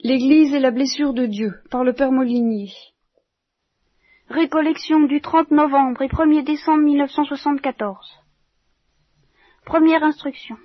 [0.00, 2.70] L'Église est la blessure de Dieu, par le Père Molinier.
[4.28, 8.06] Récollection du 30 novembre et 1er décembre 1974.
[9.66, 10.56] Première instruction.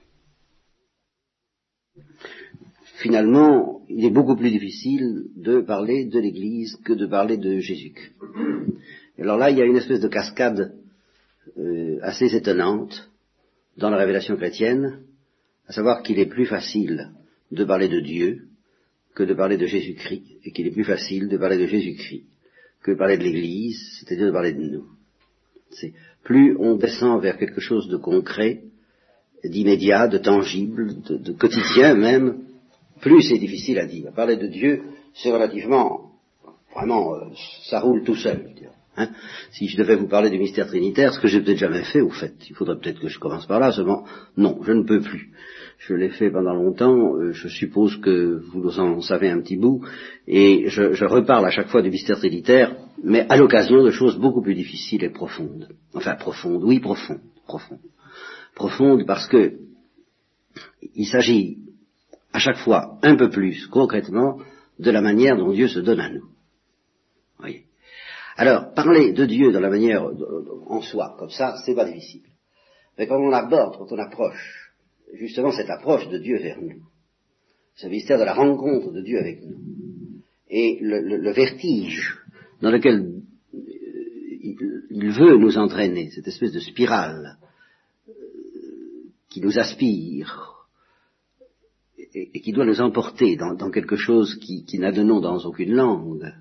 [3.01, 8.13] Finalement, il est beaucoup plus difficile de parler de l'Église que de parler de Jésus.
[9.17, 10.75] Alors là, il y a une espèce de cascade
[11.57, 13.09] euh, assez étonnante
[13.77, 14.99] dans la révélation chrétienne,
[15.67, 17.09] à savoir qu'il est plus facile
[17.51, 18.49] de parler de Dieu
[19.15, 22.23] que de parler de Jésus-Christ, et qu'il est plus facile de parler de Jésus-Christ
[22.83, 24.85] que de parler de l'Église, c'est-à-dire de parler de nous.
[25.71, 28.61] C'est plus on descend vers quelque chose de concret,
[29.43, 32.43] d'immédiat, de tangible, de, quotidien même,
[33.01, 34.11] plus c'est difficile à dire.
[34.13, 34.83] Parler de Dieu,
[35.15, 36.11] c'est relativement,
[36.73, 37.29] vraiment, euh,
[37.63, 38.53] ça roule tout seul.
[38.95, 39.09] Hein.
[39.51, 42.11] si je devais vous parler du mystère trinitaire, ce que j'ai peut-être jamais fait, au
[42.11, 44.05] fait, il faudrait peut-être que je commence par là, seulement,
[44.37, 45.31] non, je ne peux plus
[45.87, 49.81] je l'ai fait pendant longtemps, euh, je suppose que vous en savez un petit bout,
[50.27, 54.41] et je, reparle à chaque fois du mystère trinitaire, mais à l'occasion de choses beaucoup
[54.41, 55.67] plus difficiles et profondes.
[55.93, 57.79] Enfin, profondes, oui, profondes, profondes.
[58.55, 59.57] Profondes parce que
[60.95, 61.57] il s'agit
[62.31, 64.39] à chaque fois un peu plus concrètement
[64.79, 66.29] de la manière dont Dieu se donne à nous.
[67.39, 67.65] Voyez?
[68.35, 70.09] Alors, parler de Dieu dans la manière
[70.67, 72.23] en soi, comme ça, c'est pas difficile.
[72.97, 74.71] Mais quand on aborde, quand on approche
[75.13, 76.81] justement cette approche de Dieu vers nous,
[77.75, 79.57] ce mystère de la rencontre de Dieu avec nous,
[80.49, 82.19] et le, vertige
[82.61, 83.21] dans lequel
[83.53, 83.59] euh,
[84.91, 87.37] il, veut nous entraîner, cette espèce de spirale
[88.07, 88.13] euh,
[89.29, 90.67] qui nous aspire
[91.97, 95.73] et, qui doit nous emporter dans, quelque chose qui, qui n'a de nom dans aucune
[95.73, 96.31] langue,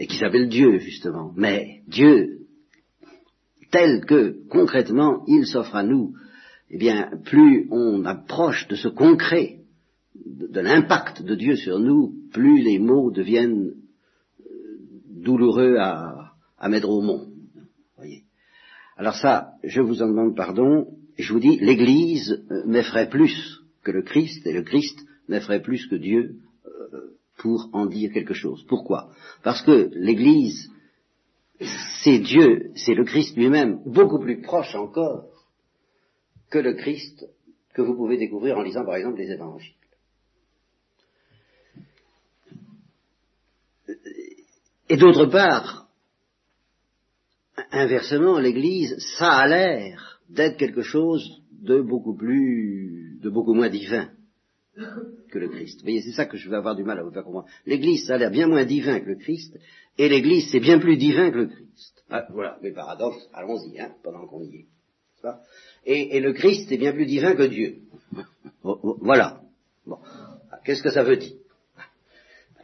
[0.00, 1.32] et qui s'appelle Dieu, justement.
[1.36, 2.46] Mais Dieu,
[3.70, 6.14] tel que concrètement il s'offre à nous
[6.70, 9.58] eh bien, plus on approche de ce concret,
[10.14, 13.74] de, l'impact de Dieu sur nous, plus les mots deviennent
[14.40, 14.44] euh,
[15.08, 16.32] douloureux à,
[16.68, 17.32] mettre au monde.
[17.96, 18.22] Voyez.
[18.96, 20.86] Alors ça, je vous en demande pardon,
[21.18, 25.60] et je vous dis, l'Église euh, m'effraie plus que le Christ, et le Christ m'effraie
[25.60, 28.64] plus que Dieu euh, pour en dire quelque chose.
[28.68, 29.10] Pourquoi?
[29.42, 30.70] Parce que l'Église,
[32.02, 35.24] c'est Dieu, c'est le Christ lui-même, beaucoup plus proche encore
[36.50, 37.26] que le Christ
[37.72, 39.74] que vous pouvez découvrir en lisant par exemple les évangiles.
[44.90, 45.88] Et d'autre part,
[47.70, 54.10] inversement, l'Église, ça a l'air d'être quelque chose de beaucoup plus, de beaucoup moins divin
[55.30, 55.80] que le Christ.
[55.80, 57.48] Vous voyez, c'est ça que je vais avoir du mal à vous faire comprendre.
[57.66, 59.58] L'Église, ça a l'air bien moins divin que le Christ,
[59.98, 62.04] et l'Église, c'est bien plus divin que le Christ.
[62.10, 64.66] Ah, voilà, mes paradoxes, allons-y, hein, pendant qu'on y est
[65.84, 67.78] et, le Christ est bien plus divin que Dieu.
[68.62, 69.40] Voilà.
[69.86, 69.98] Bon.
[70.64, 71.36] Qu'est-ce que ça veut dire?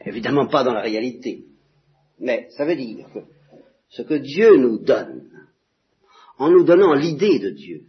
[0.05, 1.45] Évidemment pas dans la réalité.
[2.19, 3.21] Mais ça veut dire que
[3.89, 5.31] ce que Dieu nous donne,
[6.39, 7.85] en nous donnant l'idée de Dieu,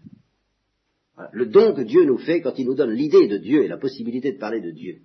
[1.32, 3.78] le don que Dieu nous fait quand il nous donne l'idée de Dieu et la
[3.78, 5.02] possibilité de parler de Dieu,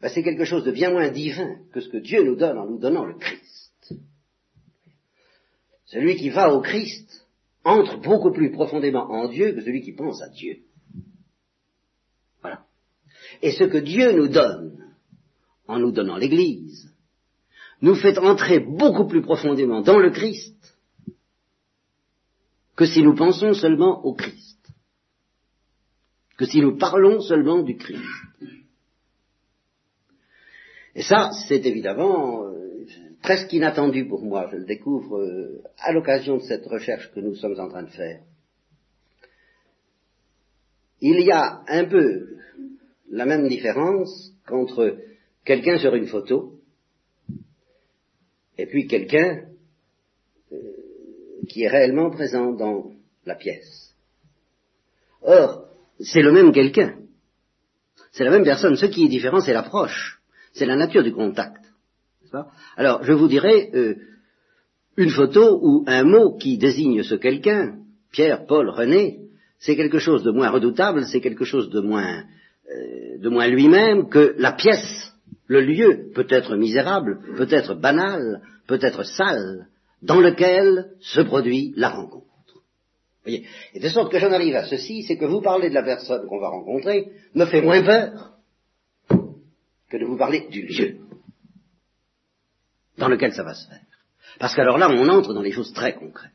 [0.00, 2.66] ben, c'est quelque chose de bien moins divin que ce que Dieu nous donne en
[2.66, 3.94] nous donnant le Christ.
[5.86, 7.26] Celui qui va au Christ
[7.64, 10.58] entre beaucoup plus profondément en Dieu que celui qui pense à Dieu.
[12.40, 12.64] Voilà.
[13.42, 14.94] Et ce que Dieu nous donne,
[15.68, 16.92] en nous donnant l'Église,
[17.80, 20.56] nous fait entrer beaucoup plus profondément dans le Christ
[22.74, 24.51] que si nous pensons seulement au Christ,
[26.36, 28.02] que si nous parlons seulement du Christ.
[30.94, 32.84] Et ça, c'est évidemment euh,
[33.22, 37.34] presque inattendu pour moi, je le découvre euh, à l'occasion de cette recherche que nous
[37.34, 38.20] sommes en train de faire.
[41.00, 42.36] Il y a un peu
[43.10, 44.98] la même différence qu'entre
[45.44, 46.60] quelqu'un sur une photo
[48.58, 49.46] et puis quelqu'un
[50.52, 50.56] euh,
[51.48, 52.92] qui est réellement présent dans
[53.24, 53.94] la pièce.
[55.22, 55.71] Or,
[56.02, 56.94] c'est le même quelqu'un.
[58.12, 58.76] C'est la même personne.
[58.76, 60.20] Ce qui est différent, c'est l'approche.
[60.52, 61.62] C'est la nature du contact.
[62.76, 63.94] Alors, je vous dirais, euh,
[64.96, 67.76] une photo ou un mot qui désigne ce quelqu'un,
[68.10, 69.20] Pierre, Paul, René,
[69.58, 72.24] c'est quelque chose de moins redoutable, c'est quelque chose de moins,
[72.70, 75.14] euh, de moins lui-même que la pièce,
[75.46, 79.68] le lieu, peut-être misérable, peut-être banal, peut-être sale,
[80.02, 82.31] dans lequel se produit la rencontre.
[83.24, 85.82] Voyez Et de sorte que j'en arrive à ceci, c'est que vous parlez de la
[85.82, 88.32] personne qu'on va rencontrer me fait moins peur
[89.88, 90.98] que de vous parler du lieu
[92.98, 93.80] dans lequel ça va se faire.
[94.38, 96.32] Parce qu'alors là, on entre dans les choses très concrètes.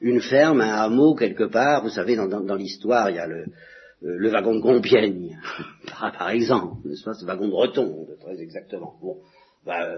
[0.00, 3.46] une ferme, un hameau quelque part, vous savez, dans, l'histoire, il y a le,
[4.00, 5.38] le wagon de Compiègne,
[5.86, 8.96] par, exemple, n'est-ce pas, ce wagon de Retonde, très exactement.
[9.00, 9.18] Bon,
[9.64, 9.88] bah,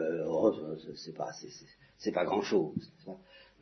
[0.97, 1.51] c'est pas, c'est
[2.13, 2.93] pas grand-chose.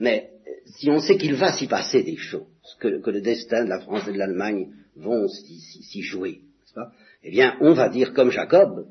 [0.01, 0.31] Mais
[0.67, 2.47] si on sait qu'il va s'y passer des choses,
[2.81, 6.41] que, le destin de la France et de l'Allemagne vont s'y jouer,
[6.75, 6.93] pas?
[7.23, 8.87] Eh bien, on va dire comme Jacob,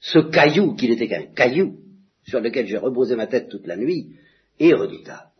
[0.00, 1.78] ce caillou, qu'il n'était qu'un caillou,
[2.26, 4.16] sur lequel j'ai reposé ma tête toute la nuit,
[4.58, 5.30] est redoutable.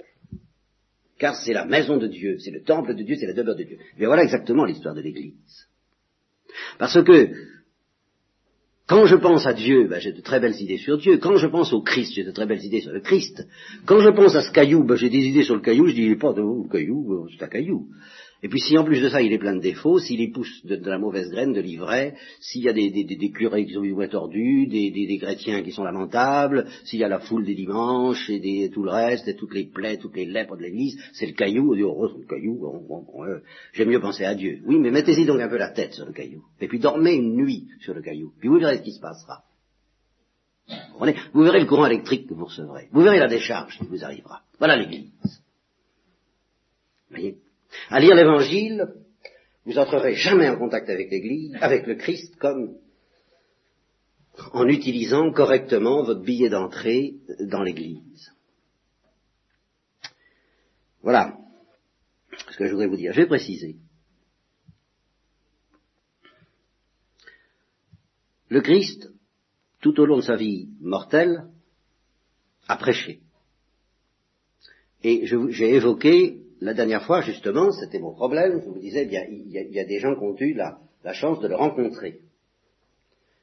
[1.19, 3.65] Car c'est la maison de Dieu, c'est le temple de Dieu, c'est la demeure de
[3.65, 3.79] Dieu.
[3.99, 5.69] Bien voilà exactement l'histoire de l'Église.
[6.79, 7.33] Parce que
[8.91, 11.19] quand je pense à Dieu, ben, j'ai de très belles idées sur Dieu.
[11.19, 13.47] Quand je pense au Christ, j'ai de très belles idées sur le Christ.
[13.87, 16.03] Quand je pense à ce caillou, ben, j'ai des idées sur le caillou, je dis,
[16.03, 17.87] il pas de le caillou, c'est un caillou.
[18.43, 20.65] Et puis si en plus de ça il est plein de défauts, s'il y pousse
[20.65, 22.91] de, la mauvaise graine, de l'ivraie, s'il y a des,
[23.35, 27.21] curés qui sont vivants tordus, des, des, chrétiens qui sont lamentables, s'il y a la
[27.21, 30.63] foule des dimanches et tout le reste, et toutes les plaies, toutes les lèpres de
[30.63, 32.67] l'église, c'est le caillou, on dit oh, le caillou,
[33.25, 33.41] euh,
[33.73, 34.61] j'aime mieux penser à Dieu.
[34.67, 36.43] Oui, mais mettez-y donc un peu la tête sur le caillou.
[36.61, 38.33] Et puis dormez une nuit sur le caillou.
[38.41, 39.45] Puis vous verrez ce qui se passera.
[41.33, 42.89] Vous verrez le courant électrique que vous recevrez.
[42.93, 44.43] Vous verrez la décharge qui vous arrivera.
[44.59, 45.11] Voilà l'église.
[47.11, 47.39] voyez?
[47.89, 48.87] À lire l'évangile,
[49.65, 52.77] vous entrerez jamais en contact avec l'Église, avec le Christ, comme
[54.53, 58.33] en utilisant correctement votre billet d'entrée dans l'Église.
[61.03, 61.37] Voilà
[62.51, 63.13] ce que je voudrais vous dire.
[63.13, 63.77] Je vais préciser.
[68.49, 69.09] Le Christ,
[69.81, 71.47] tout au long de sa vie mortelle,
[72.67, 73.21] a prêché.
[75.03, 79.51] Et j'ai évoqué la dernière fois, justement, c'était mon problème, je vous disais, bien, il
[79.51, 80.79] y, a, des gens qui ont eu la,
[81.15, 82.21] chance de le rencontrer.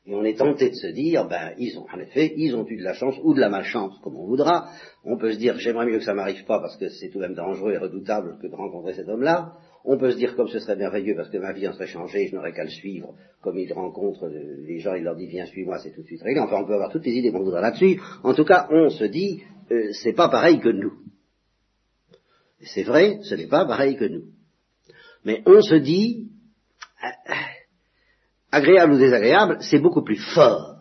[0.06, 2.78] Et on est tenté de se dire, ben, ils ont, en effet, ils ont eu
[2.78, 4.70] de la chance ou de la malchance, comme on voudra.
[5.04, 7.24] On peut se dire, j'aimerais mieux que ça m'arrive pas parce que c'est tout de
[7.24, 9.54] même dangereux et redoutable que de rencontrer cet homme-là.
[9.84, 12.28] On peut se dire, comme ce serait merveilleux parce que ma vie en serait changée,
[12.28, 15.80] je n'aurais qu'à le suivre, comme il rencontre les gens, il leur dit, viens, suis-moi,
[15.80, 16.40] c'est tout de suite réglé.
[16.40, 18.00] Enfin, on peut avoir toutes les idées qu'on voudra là-dessus.
[18.24, 19.42] En tout cas, on se dit,
[19.72, 20.94] euh, c'est pas pareil que nous.
[22.62, 24.26] C'est vrai, ce n'est pas pareil que nous.
[25.24, 26.28] Mais on se dit,
[27.04, 27.34] euh,
[28.52, 30.76] agréable ou désagréable, c'est beaucoup plus fort,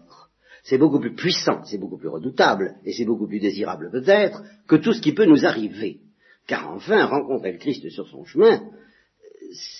[0.62, 4.76] c'est beaucoup plus puissant, c'est beaucoup plus redoutable, et c'est beaucoup plus désirable peut-être, que
[4.76, 6.00] tout ce qui peut nous arriver.
[6.46, 8.62] Car enfin, rencontrer le Christ sur son chemin,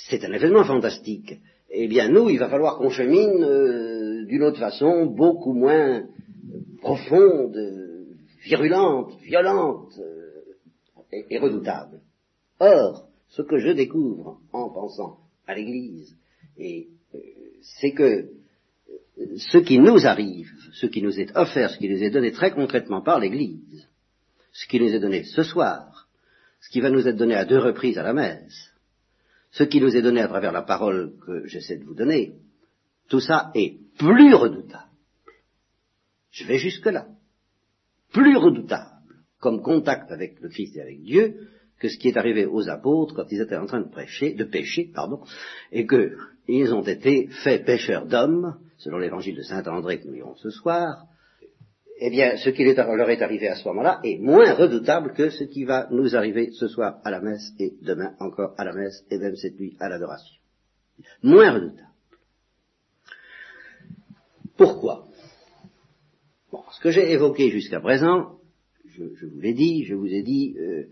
[0.09, 1.39] c'est un événement fantastique.
[1.71, 6.05] Eh bien, nous, il va falloir qu'on chemine euh, d'une autre façon, beaucoup moins
[6.81, 7.57] profonde,
[8.45, 9.93] virulente, violente,
[11.13, 12.01] est, redoutable.
[12.59, 16.17] Or, ce que je découvre en pensant à l'Église,
[16.61, 16.83] euh,
[17.63, 18.03] c'est que
[19.19, 22.33] euh, ce qui nous arrive, ce qui nous est offert, ce qui nous est donné
[22.33, 23.89] très concrètement par l'Église,
[24.53, 26.09] ce qui nous est donné ce soir,
[26.61, 28.73] ce qui va nous être donné à deux reprises à la messe,
[29.53, 32.35] ce qui nous est donné à travers la parole que j'essaie de vous donner,
[33.09, 34.91] tout ça est plus redoutable.
[36.31, 37.07] Je vais jusque-là.
[38.13, 38.96] Plus redoutable
[39.47, 41.37] comme contact avec le Christ et avec Dieu
[41.79, 44.43] que ce qui est arrivé aux apôtres quand ils étaient en train de prêcher, de
[44.43, 45.21] pécher, pardon,
[45.71, 50.35] et qu'ils ont été faits pécheurs d'hommes, selon l'évangile de saint André que nous lirons
[50.35, 51.07] ce soir,
[51.99, 55.45] eh bien, ce qui leur est arrivé à ce moment-là est moins redoutable que ce
[55.45, 59.05] qui va nous arriver ce soir à la messe et demain encore à la messe
[59.13, 60.35] et même cette nuit à l'adoration.
[61.23, 61.89] Moins redoutable.
[64.57, 65.05] Pourquoi?
[66.51, 68.36] Bon, ce que j'ai évoqué jusqu'à présent,
[68.97, 70.85] je, vous l'ai dit, je vous ai dit euh,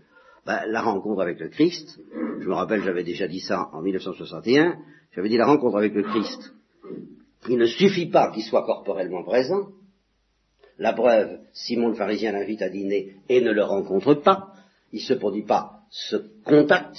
[0.45, 1.99] bah, la rencontre avec le Christ.
[2.39, 4.77] Je me rappelle, j'avais déjà dit ça en 1961.
[5.13, 6.53] J'avais dit la rencontre avec le Christ.
[7.49, 9.69] Il ne suffit pas qu'il soit corporellement présent.
[10.77, 14.53] La preuve, Simon le pharisien l'invite à dîner et ne le rencontre pas.
[14.91, 16.95] Il ne se produit pas ce contact,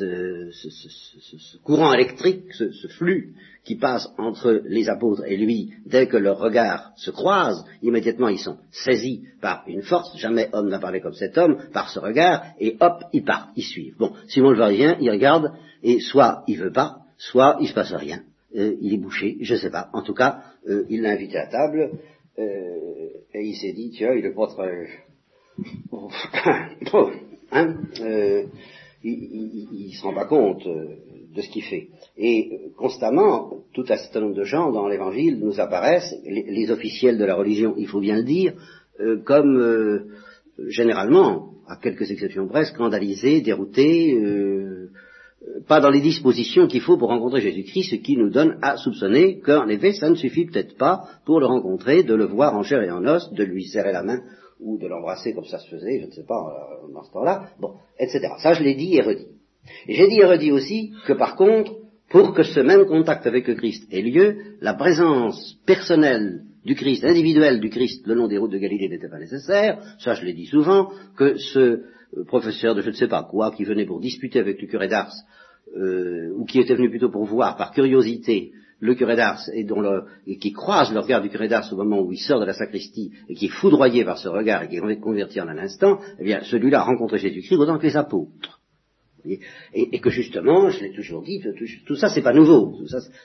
[0.00, 3.34] euh, ce, courant électrique, ce, flux
[3.64, 8.38] qui passe entre les apôtres et lui, dès que leurs regards se croisent, immédiatement ils
[8.38, 12.44] sont saisis par une force, jamais homme n'a parlé comme cet homme, par ce regard,
[12.58, 13.96] et hop, ils partent, ils suivent.
[13.98, 17.92] Bon, Simon le Varisien, il regarde, et soit il veut pas, soit il se passe
[17.92, 18.22] rien.
[18.56, 19.90] Euh, il est bouché, je sais pas.
[19.92, 21.90] En tout cas, euh, il l'a invité à table,
[22.38, 24.88] et il s'est dit, tiens, il pas très...
[27.50, 28.44] Hein, euh,
[29.02, 30.96] il ne se rend pas compte euh,
[31.34, 31.88] de ce qu'il fait.
[32.16, 37.16] Et euh, constamment, tout un certain nombre de gens dans l'Évangile nous apparaissent, les, officiels
[37.16, 38.54] de la religion, il faut bien le dire,
[39.24, 40.08] comme
[40.66, 44.18] généralement, à quelques exceptions près, scandalisés, déroutés,
[45.68, 49.38] pas dans les dispositions qu'il faut pour rencontrer Jésus-Christ, ce qui nous donne à soupçonner
[49.38, 52.82] qu'en effet, ça ne suffit peut-être pas pour le rencontrer, de le voir en chair
[52.82, 54.20] et en os, de lui serrer la main
[54.60, 57.50] ou de l'embrasser comme ça se faisait, je ne sais pas, euh, dans ce temps-là,
[57.60, 58.28] bon, etc.
[58.38, 59.28] Ça, je l'ai dit et redit.
[59.86, 61.72] Et j'ai dit et redit aussi que par contre,
[62.10, 67.04] pour que ce même contact avec le Christ ait lieu, la présence personnelle du Christ,
[67.04, 70.32] individuelle du Christ, le long des routes de Galilée n'était pas nécessaire, ça je l'ai
[70.32, 74.00] dit souvent, que ce euh, professeur de je ne sais pas quoi, qui venait pour
[74.00, 75.14] disputer avec le curé d'Ars,
[75.76, 79.80] euh, ou qui était venu plutôt pour voir par curiosité le curé d'Ars et, dont
[79.80, 82.46] le, et qui croise le regard du curé d'Ars au moment où il sort de
[82.46, 85.58] la sacristie et qui est foudroyé par ce regard et qui est converti en un
[85.58, 88.60] instant, eh bien celui-là a rencontré Jésus-Christ autant que les apôtres.
[89.24, 89.40] Et,
[89.74, 91.42] et, que justement, je l'ai toujours dit,
[91.86, 92.78] tout, ça c'est pas nouveau,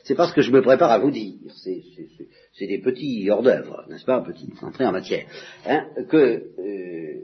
[0.03, 3.85] c'est pas ce que je me prépare à vous dire, c'est des petits hors d'œuvre,
[3.89, 5.25] n'est-ce pas, petits entrées en matière,
[5.65, 6.17] hein, que
[6.59, 7.21] euh,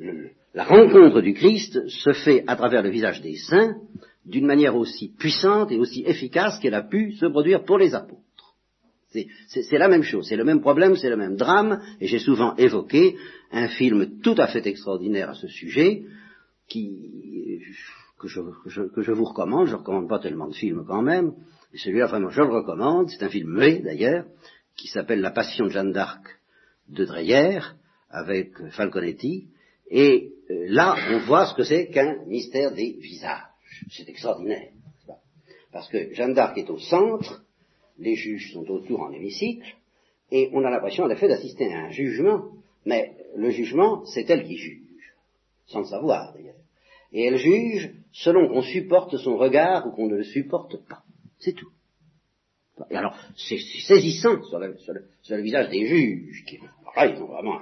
[0.00, 3.76] le, la rencontre du Christ se fait à travers le visage des saints
[4.24, 8.22] d'une manière aussi puissante et aussi efficace qu'elle a pu se produire pour les apôtres.
[9.46, 12.56] C'est la même chose, c'est le même problème, c'est le même drame, et j'ai souvent
[12.56, 13.16] évoqué
[13.52, 16.02] un film tout à fait extraordinaire à ce sujet,
[16.68, 17.60] qui,
[18.18, 18.40] que, je,
[18.92, 21.34] que, je, vous recommande, je ne recommande pas tellement de films quand même,
[21.72, 24.24] et celui-là vraiment je le recommande, c'est un film muet d'ailleurs,
[24.76, 26.26] qui s'appelle La Passion de Jeanne d'Arc
[26.88, 27.60] de Dreyer,
[28.10, 29.46] avec Falconetti,
[29.90, 33.53] et euh, là on voit ce que c'est qu'un mystère des visages.
[33.90, 34.70] C'est extraordinaire.
[35.72, 37.44] Parce que Jeanne d'Arc est au centre,
[37.98, 39.74] les juges sont autour en hémicycle,
[40.30, 42.50] et on a l'impression en effet d'assister à un jugement,
[42.86, 44.84] mais le jugement, c'est elle qui juge
[45.66, 46.54] sans le savoir d'ailleurs.
[47.12, 51.02] Et elle juge selon qu'on supporte son regard ou qu'on ne le supporte pas.
[51.38, 51.70] C'est tout.
[52.90, 54.76] Alors, c'est saisissant sur le,
[55.42, 56.58] visage des juges, qui,
[56.96, 57.60] là, ils ont vraiment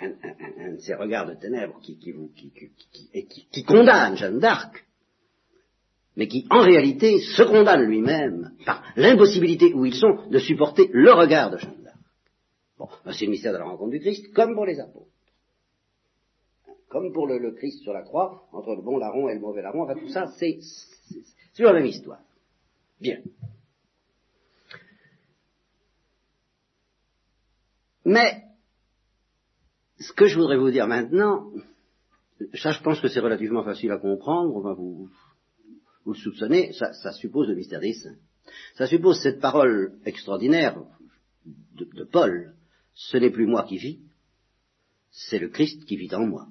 [0.00, 2.14] un, de ces regards de ténèbres qui, qui,
[3.28, 4.86] qui, qui condamne Jeanne d'Arc,
[6.16, 11.12] mais qui en réalité se condamne lui-même par l'impossibilité où ils sont de supporter le
[11.12, 11.98] regard de Jeanne d'Arc.
[12.78, 15.10] Bon, ben, c'est le mystère de la rencontre du Christ, comme pour les apôtres
[16.88, 19.82] comme pour le, Christ sur la croix, entre le bon larron et le mauvais larron,
[19.82, 20.58] enfin tout ça, c'est
[21.58, 22.20] la même histoire.
[23.00, 23.20] Bien.
[28.04, 28.44] Mais,
[29.98, 31.50] ce que je voudrais vous dire maintenant,
[32.54, 35.10] ça je pense que c'est relativement facile à comprendre, enfin vous,
[36.06, 38.16] vous le soupçonnez, ça, ça, suppose le mystère des saints.
[38.76, 40.80] Ça suppose cette parole extraordinaire
[41.74, 42.54] de, de Paul,
[42.94, 43.98] ce n'est plus moi qui vis,
[45.10, 46.46] c'est le Christ qui vit en moi.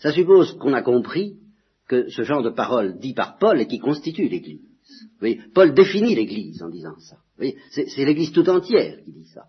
[0.00, 1.38] Ça suppose qu'on a compris
[1.86, 4.60] que ce genre de parole dit par Paul et qui constitue l'Église.
[5.54, 7.18] Paul définit l'Église en disant ça.
[7.70, 9.46] c'est l'Église tout entière qui dit ça.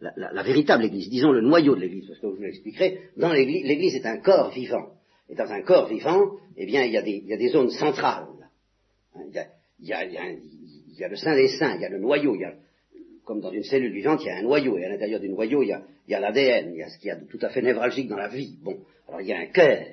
[0.00, 3.64] La, véritable Église, disons le noyau de l'Église, parce que je vous l'expliquerai, dans l'Église,
[3.64, 4.92] l'Église est un corps vivant.
[5.28, 8.28] Et dans un corps vivant, eh bien, il y a des, zones centrales.
[9.16, 12.34] Il y, a, il y a le sein des saints, il y a le noyau,
[12.34, 12.54] il y a
[13.26, 15.62] comme dans une cellule vivante, il y a un noyau, et à l'intérieur du noyau,
[15.62, 15.68] il
[16.08, 18.08] y a, l'ADN, il y a ce qu'il y a de tout à fait névralgique
[18.08, 18.56] dans la vie.
[18.62, 18.78] Bon,
[19.08, 19.84] alors il y a un cœur.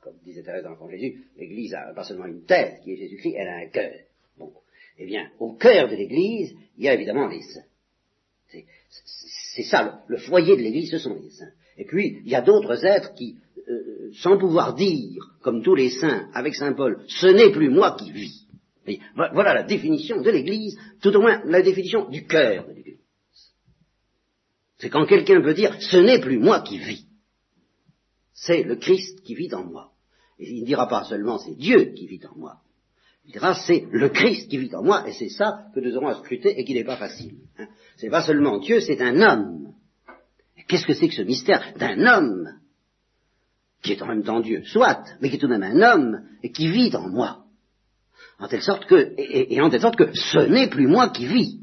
[0.00, 3.48] Comme, disait Thérèse d'Enfant Jésus, l'Église a pas seulement une tête qui est Jésus-Christ, elle
[3.48, 3.92] a un cœur.
[4.38, 4.52] Bon,
[4.98, 8.62] eh bien, au cœur de l'Église, il y a évidemment les saints.
[9.54, 11.52] C'est ça, le, foyer de l'Église, ce sont les saints.
[11.76, 13.36] Et puis, il y a d'autres êtres qui,
[13.68, 17.96] euh, sans pouvoir dire, comme tous les saints, avec Saint Paul, ce n'est plus moi
[17.98, 18.46] qui vis,
[19.14, 22.98] voilà la définition de l'Église, tout au moins la définition du cœur de l'Église.
[24.78, 27.06] C'est quand quelqu'un peut dire ce n'est plus moi qui vis,
[28.34, 29.92] c'est le Christ qui vit en moi.
[30.38, 32.56] Et il ne dira pas seulement c'est Dieu qui vit en moi,
[33.24, 36.08] il dira c'est le Christ qui vit en moi, et c'est ça que nous aurons
[36.08, 37.36] à scruter et qui n'est pas facile.
[37.58, 37.68] Hein.
[37.96, 39.72] C'est pas seulement Dieu, c'est un homme.
[40.66, 42.61] Qu'est-ce que c'est que ce mystère d'un homme?
[43.82, 46.22] Qui est en même temps Dieu, soit, mais qui est tout de même un homme
[46.42, 47.42] et qui vit en moi
[48.42, 51.60] en telle sorte que, et, en telle sorte que ce n'est plus moi qui vis.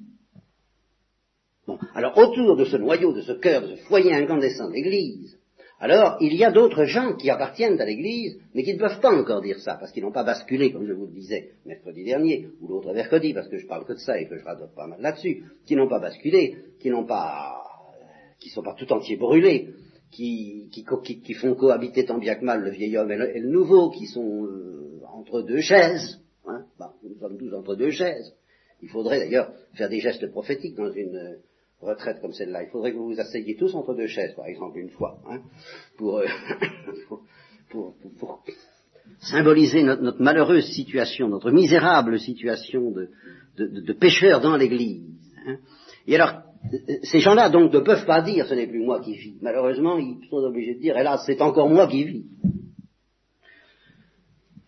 [1.68, 5.38] Bon, alors autour de ce noyau, de ce cœur, de ce foyer incandescent de l'Église,
[5.82, 9.14] alors il y a d'autres gens qui appartiennent à l'Église, mais qui ne peuvent pas
[9.14, 12.48] encore dire ça, parce qu'ils n'ont pas basculé, comme je vous le disais mercredi dernier,
[12.62, 14.88] ou l'autre mercredi, parce que je parle que de ça et que je radote pas
[14.88, 17.62] mal là-dessus, qui n'ont pas basculé, qui n'ont pas,
[18.40, 19.70] qui sont pas tout entiers brûlés,
[20.12, 24.08] qui, qui, font cohabiter tant bien que mal le vieil homme et le, nouveau, qui
[24.08, 28.34] sont euh, entre deux chaises, Hein bah, nous sommes tous entre deux chaises.
[28.82, 31.36] Il faudrait d'ailleurs faire des gestes prophétiques dans une euh,
[31.82, 32.64] retraite comme celle-là.
[32.64, 35.42] Il faudrait que vous vous asseyiez tous entre deux chaises, par exemple, une fois, hein,
[36.02, 36.26] euh,
[37.70, 38.44] pour, pour,
[39.20, 43.10] symboliser notre, malheureuse situation, notre misérable situation de,
[43.58, 45.04] de, pécheurs dans l'Église.
[45.46, 45.58] Hein.
[46.08, 46.42] Et alors,
[47.04, 49.38] ces gens-là, donc, ne peuvent pas dire ce n'est plus moi qui vis.
[49.42, 52.26] Malheureusement, ils sont obligés de dire, hélas, c'est encore moi qui vis.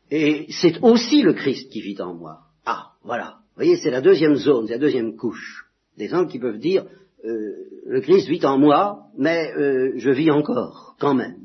[0.09, 2.39] Et c'est aussi le Christ qui vit en moi.
[2.65, 3.37] Ah, voilà.
[3.51, 5.65] Vous voyez, c'est la deuxième zone, c'est la deuxième couche.
[5.97, 6.85] Des gens qui peuvent dire,
[7.25, 7.51] euh,
[7.85, 11.37] le Christ vit en moi, mais euh, je vis encore, quand même.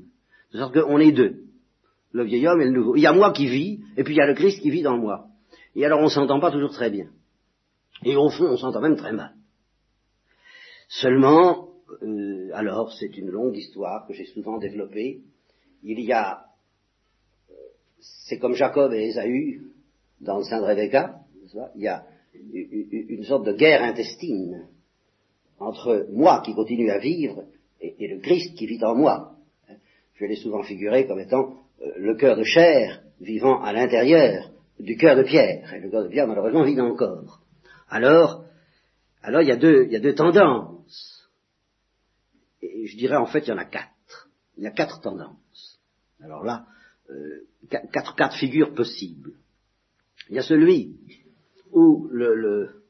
[0.53, 1.43] De sorte qu'on est deux.
[2.13, 2.97] le vieil homme et le nouveau.
[2.97, 4.83] Il y a moi qui vis, et puis il y a le Christ qui vit
[4.83, 5.27] dans moi.
[5.75, 7.09] Et alors on s'entend pas toujours très bien.
[8.05, 9.35] Et au fond, on s'entend même très mal.
[10.89, 11.69] Seulement,
[12.03, 15.21] euh, alors, c'est une longue histoire que j'ai souvent développée.
[15.83, 16.47] Il y a,
[18.27, 19.63] c'est comme Jacob et Ésaü
[20.21, 21.21] dans le Saint Rebecca,
[21.75, 24.69] il y a une sorte de guerre intestine
[25.59, 27.45] entre moi qui continue à vivre
[27.81, 29.33] et, le Christ qui vit en moi.
[30.15, 34.97] Je l'ai souvent figuré comme étant euh, le cœur de chair vivant à l'intérieur du
[34.97, 35.73] cœur de pierre.
[35.75, 37.41] Et le cœur de pierre, malheureusement, vit encore.
[37.89, 38.45] Alors,
[39.23, 40.76] alors il y a deux, il y a deux tendances.
[42.87, 44.29] Je dirais en fait, il y en a quatre.
[44.57, 45.81] Il y a quatre tendances.
[46.23, 46.67] Alors là,
[47.11, 47.47] euh,
[47.93, 49.33] quatre, quatre figures possibles.
[50.31, 50.97] Il y a celui
[51.73, 52.83] où le, le,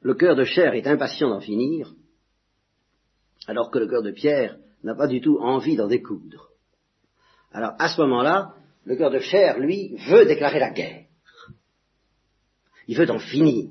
[0.00, 1.94] le cœur de chair est impatient d'en finir,
[3.46, 6.50] alors que le cœur de pierre n'a pas du tout envie d'en découdre.
[7.52, 8.54] Alors à ce moment-là,
[8.84, 11.06] le cœur de chair, lui, veut déclarer la guerre.
[12.88, 13.70] Il veut en finir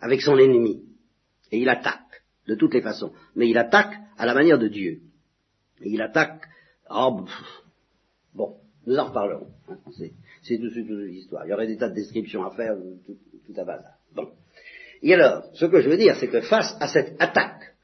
[0.00, 0.82] avec son ennemi.
[1.50, 2.03] Et il attaque,
[2.46, 3.12] de toutes les façons.
[3.34, 5.00] Mais il attaque à la manière de Dieu.
[5.82, 6.42] Et il attaque...
[6.90, 7.24] Oh,
[8.34, 9.48] bon, nous en reparlerons.
[9.68, 9.78] Hein.
[10.42, 11.46] C'est tout, toute l'histoire.
[11.46, 13.80] Il y aurait des tas de descriptions à faire, tout, tout à bas.
[14.14, 14.28] Bon.
[15.02, 17.74] Et alors, ce que je veux dire, c'est que face à cette attaque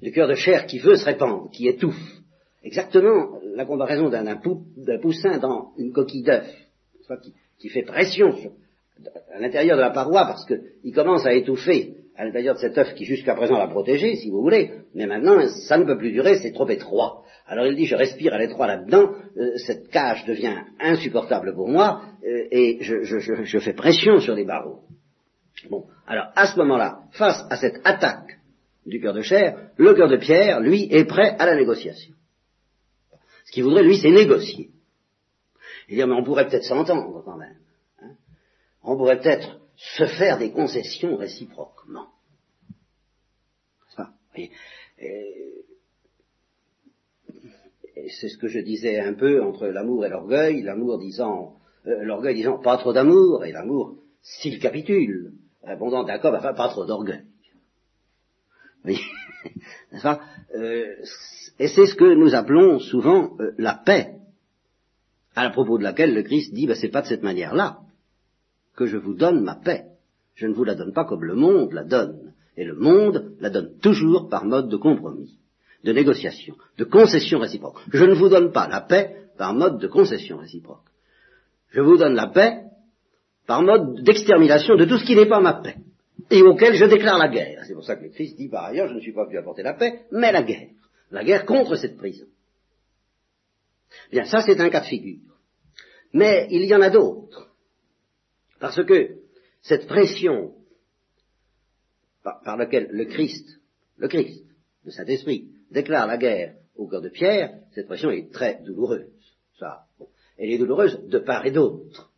[0.00, 2.22] du cœur de chair qui veut se répandre, qui étouffe,
[2.62, 6.46] exactement la comparaison d'un poussin dans une coquille d'œuf,
[7.22, 8.34] qui, qui, fait pression
[9.34, 12.94] à l'intérieur de la paroi parce qu'il commence à étouffer à l'intérieur de cet œuf
[12.94, 16.38] qui jusqu'à présent l'a protégé, si vous voulez, mais maintenant ça ne peut plus durer,
[16.38, 17.22] c'est trop étroit.
[17.46, 22.02] Alors il dit, je respire à l'étroit là-dedans, euh, cette cage devient insupportable pour moi,
[22.24, 24.80] euh, et je, je, je, fais pression sur les barreaux.
[25.70, 28.38] Bon, alors à ce moment-là, face à cette attaque
[28.86, 32.14] du cœur de chair, le cœur de pierre, lui, est prêt à la négociation.
[33.46, 34.70] Ce qu'il voudrait, lui, c'est négocier.
[35.88, 37.56] Il dit, mais on pourrait peut-être s'entendre quand même
[38.84, 42.08] on pourrait peut-être se faire des concessions réciproquement.
[48.20, 51.56] c'est ce que je disais un peu entre l'amour et l'orgueil, l'amour disant,
[51.86, 55.32] euh, l'orgueil disant pas trop d'amour, et l'amour, s'il capitule,
[55.62, 57.24] répondant d'accord, enfin pas trop d'orgueil.
[60.54, 60.96] Euh,
[61.58, 64.16] Et c'est ce que nous appelons souvent euh, la paix,
[65.34, 67.80] à propos de laquelle le Christ dit, ben, c'est pas de cette manière-là
[68.76, 69.84] que je vous donne ma paix.
[70.34, 72.32] Je ne vous la donne pas comme le monde la donne.
[72.56, 75.38] Et le monde la donne toujours par mode de compromis,
[75.84, 77.78] de négociation, de concession réciproque.
[77.92, 80.84] Je ne vous donne pas la paix par mode de concession réciproque.
[81.70, 82.64] Je vous donne la paix
[83.46, 85.76] par mode d'extermination de tout ce qui n'est pas ma paix,
[86.30, 87.64] et auquel je déclare la guerre.
[87.66, 89.62] C'est pour ça que le Christ dit par ailleurs, je ne suis pas venu apporter
[89.62, 90.68] la paix, mais la guerre.
[91.10, 92.26] La guerre contre cette prison.
[94.10, 95.20] Bien, ça c'est un cas de figure.
[96.12, 97.51] Mais il y en a d'autres.
[98.62, 99.16] Parce que
[99.60, 100.54] cette pression
[102.22, 103.58] par, laquelle le Christ,
[103.96, 104.44] le Christ,
[104.84, 109.10] le Saint-Esprit, déclare la guerre au cœur de Pierre, cette pression est très douloureuse.
[109.58, 109.86] Ça,
[110.38, 112.12] Elle est douloureuse de part et d'autre.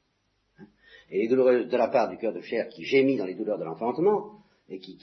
[1.11, 3.59] Elle est douloureuse de la part du cœur de Pierre qui gémit dans les douleurs
[3.59, 4.99] de l'enfantement et qui,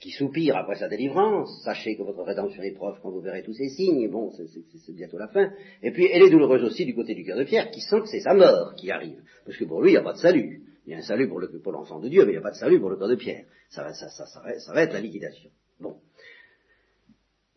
[0.00, 1.62] qui, soupire après sa délivrance.
[1.64, 4.10] Sachez que votre rédemption est proche quand vous verrez tous ces signes.
[4.10, 5.52] Bon, c'est bientôt la fin.
[5.82, 8.08] Et puis elle est douloureuse aussi du côté du cœur de Pierre qui sent que
[8.08, 9.22] c'est sa mort qui arrive.
[9.44, 10.61] Parce que pour lui, il n'y a pas de salut.
[10.86, 12.56] Il y a un salut pour, l'enfant de Dieu, mais il n'y a pas de
[12.56, 13.44] salut pour le cœur de Pierre.
[13.70, 15.50] Ça va, ça, ça, ça, ça va être la liquidation.
[15.80, 15.96] Bon.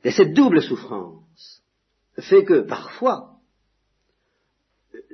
[0.03, 1.63] Et cette double souffrance
[2.19, 3.31] fait que parfois,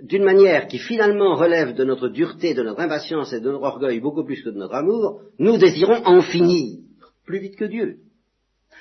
[0.03, 4.01] d'une manière qui finalement relève de notre dureté, de notre impatience et de notre orgueil
[4.01, 6.79] beaucoup plus que de notre amour, nous désirons en finir
[7.25, 7.99] plus vite que Dieu.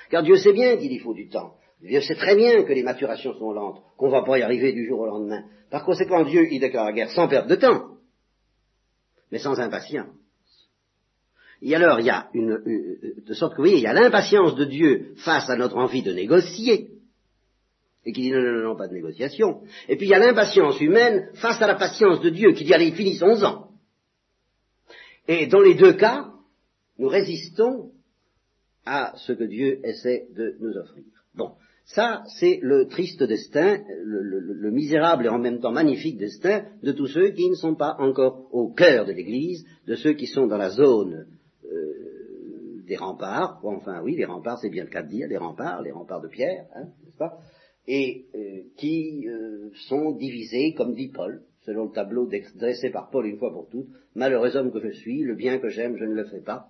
[0.09, 1.55] Car Dieu sait bien qu'il y faut du temps.
[1.81, 4.73] Dieu sait très bien que les maturations sont lentes, qu'on ne va pas y arriver
[4.73, 5.45] du jour au lendemain.
[5.71, 7.90] Par conséquent, Dieu, il déclare la guerre sans perdre de temps
[9.31, 10.15] mais sans impatience.
[11.61, 12.59] Et alors, il y a une,
[13.25, 16.01] de sorte que vous voyez, il y a l'impatience de Dieu face à notre envie
[16.01, 16.89] de négocier,
[18.03, 19.61] et qui dit non, non, non, pas de négociation.
[19.87, 22.73] Et puis il y a l'impatience humaine face à la patience de Dieu, qui dit
[22.73, 23.69] allez, finissons-en.
[25.27, 26.31] Et dans les deux cas,
[26.97, 27.91] nous résistons
[28.85, 31.03] à ce que Dieu essaie de nous offrir.
[31.35, 31.51] Bon,
[31.85, 37.07] ça, c'est le triste destin, le, misérable et en même temps magnifique destin de tous
[37.07, 40.57] ceux qui ne sont pas encore au cœur de l'Église, de ceux qui sont dans
[40.57, 41.25] la zone
[41.65, 45.81] euh, des remparts, enfin oui, les remparts, c'est bien le cas de dire, les remparts,
[45.81, 47.39] les remparts de pierre, hein, n'est-ce pas,
[47.87, 53.25] et euh, qui euh, sont divisés, comme dit Paul, selon le tableau dressé par Paul
[53.25, 56.13] une fois pour toutes, malheureux homme que je suis, le bien que j'aime, je ne
[56.13, 56.67] le fais pas,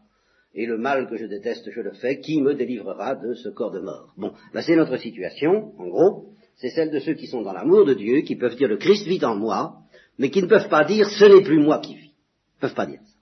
[0.54, 3.72] et le mal que je déteste, je le fais, qui me délivrera de ce corps
[3.72, 4.14] de mort?
[4.18, 6.34] Bon, ben c'est notre situation, en gros.
[6.56, 9.08] c'est celle de ceux qui sont dans l'amour de Dieu, qui peuvent dire le Christ
[9.08, 9.78] vit en moi,
[10.18, 12.12] mais qui ne peuvent pas dire ce n'est plus moi qui vis.
[12.12, 13.16] Ils ne peuvent pas dire ça.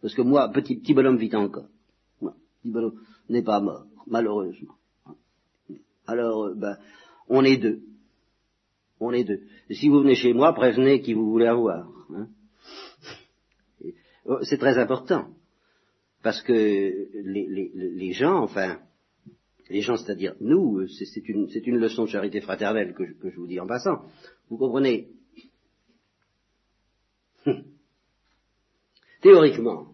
[0.00, 1.68] Parce que moi, petit, petit bonhomme vit encore.
[2.20, 4.74] Moi, petit bonhomme n'est pas mort, malheureusement.
[6.06, 6.76] Alors, euh, ben,
[7.28, 7.80] on est deux.
[8.98, 9.42] On est deux.
[9.70, 11.88] Si vous venez chez moi, prévenez qui vous voulez avoir.
[12.14, 12.28] Hein.
[14.24, 15.28] Oh, c'est très important.
[16.22, 18.78] Parce que les, gens, enfin,
[19.68, 23.66] les gens, c'est-à-dire nous, c'est une, leçon de charité fraternelle que je, vous dis en
[23.66, 24.02] passant.
[24.48, 25.08] Vous comprenez?
[29.20, 29.88] Théoriquement,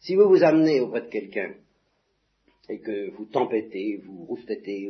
[0.00, 1.54] si vous vous amenez auprès de quelqu'un
[2.68, 4.88] et que vous tempêtez, vous rouspétez,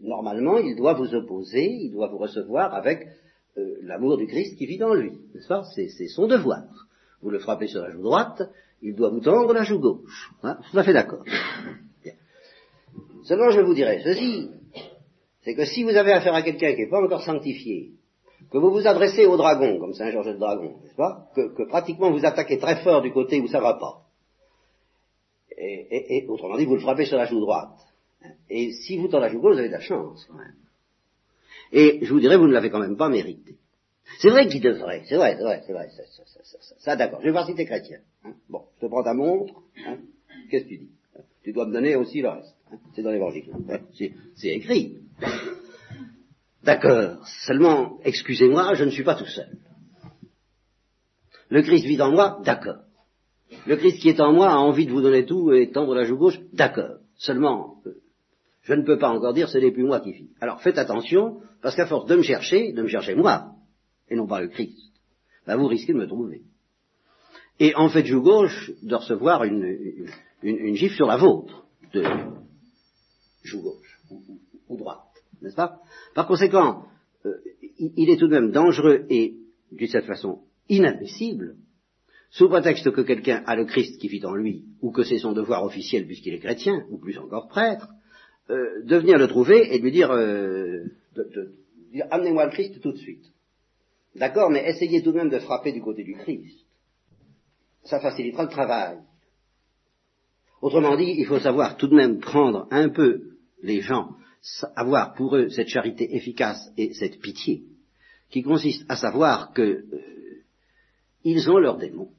[0.00, 3.06] normalement, il doit vous opposer, il doit vous recevoir avec
[3.56, 5.64] euh, l'amour du Christ qui vit en lui, n'est-ce pas?
[5.74, 6.64] C'est son devoir.
[7.22, 8.42] Vous le frappez sur la joue droite,
[8.84, 10.30] il doit vous tendre la joue gauche.
[10.42, 11.24] Hein tout à fait d'accord.
[13.24, 14.50] Seulement, je vous dirais ceci,
[15.42, 17.92] c'est que si vous avez affaire à quelqu'un qui n'est pas encore sanctifié,
[18.52, 21.62] que vous vous adressez au dragon, comme Saint Georges le dragon, n'est-ce pas que, que,
[21.62, 24.02] pratiquement vous attaquez très fort du côté où ça va pas,
[25.56, 27.78] et, autrement dit, vous le frappez sur la joue droite.
[28.50, 30.56] Et si vous tendez la joue gauche, vous avez de la chance, quand même.
[31.72, 33.56] Et je vous dirais, vous ne l'avez quand même pas mérité.
[34.20, 37.20] C'est vrai qu'il devrait, c'est vrai, c'est vrai, c'est vrai, ça, ça, ça, ça d'accord.
[37.20, 37.98] Je vais voir si t'es chrétien.
[38.24, 38.34] Hein.
[38.48, 39.54] Bon, je te prends ta montre,
[39.86, 39.98] hein.
[40.50, 40.90] qu'est-ce que tu dis?
[41.42, 42.54] Tu dois me donner aussi le reste.
[42.72, 42.78] Hein.
[42.94, 43.44] C'est dans l'évangile.
[43.68, 43.78] Hein.
[44.36, 44.98] C'est écrit.
[46.62, 47.26] D'accord.
[47.46, 49.58] Seulement, excusez-moi, je ne suis pas tout seul.
[51.50, 52.78] Le Christ vit en moi, d'accord.
[53.66, 56.04] Le Christ qui est en moi a envie de vous donner tout et tendre la
[56.04, 56.98] joue gauche, d'accord.
[57.16, 58.00] Seulement, euh,
[58.62, 60.30] je ne peux pas encore dire ce n'est plus moi qui vis.
[60.40, 63.53] Alors faites attention, parce qu'à force de me chercher, de me chercher moi,
[64.08, 64.92] et non pas le Christ,
[65.46, 66.42] ben vous risquez de me trouver.
[67.60, 70.08] Et en fait, joue gauche de recevoir une,
[70.42, 72.02] une, gifle sur la vôtre, de
[73.42, 74.00] joue gauche,
[74.68, 74.98] ou, droite,
[75.40, 75.78] n'est-ce pas?
[76.14, 76.86] Par conséquent,
[77.26, 77.36] euh,
[77.78, 79.36] il est tout de même dangereux et,
[79.70, 81.56] d'une certaine façon, inadmissible
[82.30, 85.32] sous prétexte que quelqu'un a le Christ qui vit en lui, ou que c'est son
[85.32, 87.88] devoir officiel puisqu'il est chrétien, ou plus encore prêtre,
[88.50, 90.84] euh, de venir le trouver et de lui dire, euh,
[91.92, 93.24] dire amenez-moi le Christ tout de suite.
[94.14, 96.58] D'accord, mais essayez tout de même de frapper du côté du Christ.
[97.84, 98.98] Ça facilitera le travail.
[100.62, 104.16] Autrement dit, il faut savoir tout de même prendre un peu les gens,
[104.76, 107.64] avoir pour eux cette charité efficace et cette pitié,
[108.30, 109.84] qui consiste à savoir que euh,
[111.24, 112.10] ils ont leurs démons.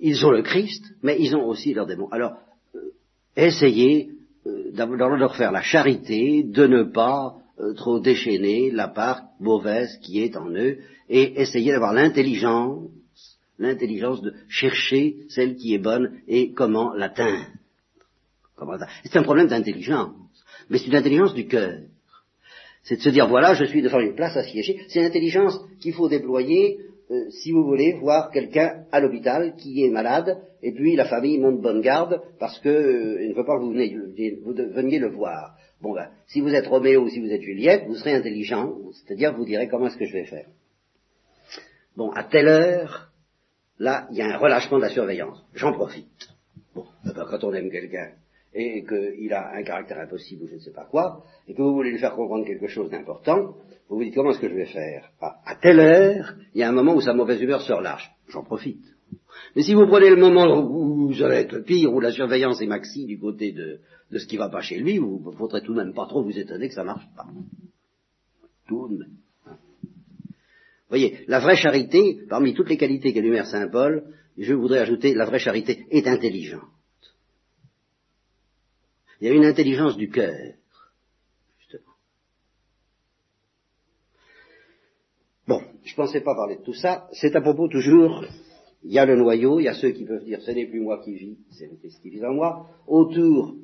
[0.00, 2.08] Ils ont le Christ, mais ils ont aussi leurs démons.
[2.10, 2.38] Alors,
[2.74, 2.80] euh,
[3.36, 4.10] essayez
[4.46, 9.98] euh, de leur faire la charité de ne pas euh, trop déchaîner la part mauvaise
[10.02, 12.88] qui est en eux, et essayez d'avoir l'intelligence,
[13.58, 17.46] l'intelligence de chercher celle qui est bonne et comment l'atteindre.
[19.04, 20.14] C'est un problème d'intelligence,
[20.68, 21.80] mais c'est une intelligence du cœur.
[22.82, 24.80] C'est de se dire, voilà, je suis devant une place à siéger.
[24.88, 26.78] C'est une intelligence qu'il faut déployer
[27.10, 31.38] euh, si vous voulez voir quelqu'un à l'hôpital qui est malade, et puis la famille
[31.38, 35.56] monte bonne garde parce qu'il euh, ne veut pas que vous, veniez, le voir.
[35.80, 39.34] Bon ben, si vous êtes Roméo ou si vous êtes Juliette, vous serez intelligent, c'est-à-dire
[39.34, 40.46] vous direz comment est-ce que je vais faire.
[41.96, 43.10] Bon, à telle heure,
[43.78, 45.42] là, il y a un relâchement de la surveillance.
[45.54, 46.28] J'en profite.
[46.74, 48.12] Bon, eh ben, quand on aime quelqu'un,
[48.52, 51.72] et qu'il a un caractère impossible ou je ne sais pas quoi, et que vous
[51.72, 53.54] voulez lui faire comprendre quelque chose d'important,
[53.88, 55.10] vous vous dites comment est-ce que je vais faire?
[55.20, 58.10] À telle heure, il y a un moment où sa mauvaise humeur se relâche.
[58.28, 58.84] J'en profite.
[59.56, 62.66] Mais si vous prenez le moment où vous allez être pire, où la surveillance est
[62.66, 65.72] maxi du côté de, de ce qui va pas chez lui, vous ne faudrait tout
[65.72, 67.26] de même pas trop vous étonner que ça marche pas.
[68.66, 69.16] Tout de même.
[69.46, 75.14] Vous voyez, la vraie charité, parmi toutes les qualités qu'énumère Saint Paul, je voudrais ajouter,
[75.14, 76.62] la vraie charité est intelligente.
[79.20, 80.54] Il y a une intelligence du cœur,
[81.58, 81.92] justement.
[85.46, 87.08] Bon, je ne pensais pas parler de tout ça.
[87.12, 88.24] C'est à propos toujours,
[88.82, 90.80] il y a le noyau, il y a ceux qui peuvent dire ce n'est plus
[90.80, 92.66] moi qui vis, c'est le Christ qui vit en moi.
[92.86, 93.54] Autour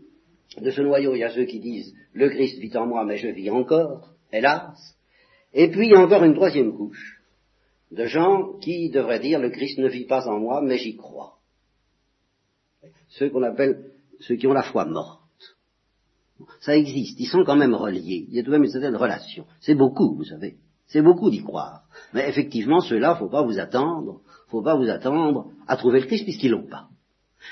[0.60, 3.16] de ce noyau, il y a ceux qui disent le Christ vit en moi, mais
[3.16, 4.96] je vis encore, hélas.
[5.54, 7.22] Et puis il y a encore une troisième couche
[7.90, 11.38] de gens qui devraient dire le Christ ne vit pas en moi, mais j'y crois.
[13.08, 15.22] Ceux qu'on appelle ceux qui ont la foi morte.
[16.60, 18.96] Ça existe, ils sont quand même reliés, il y a tout de même une certaine
[18.96, 19.46] relation.
[19.60, 21.84] C'est beaucoup, vous savez, c'est beaucoup d'y croire.
[22.12, 26.24] Mais effectivement, ceux-là, faut pas vous attendre, faut pas vous attendre à trouver le Christ
[26.24, 26.88] puisqu'ils l'ont pas.